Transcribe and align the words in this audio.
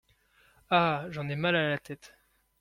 Ah! 0.71 1.05
j’en 1.11 1.29
ai 1.29 1.35
mal 1.35 1.55
à 1.55 1.69
la 1.69 1.77
tête! 1.77 2.15